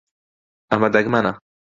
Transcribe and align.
ئەمە 0.71 0.89
دەگمەنە. 0.95 1.33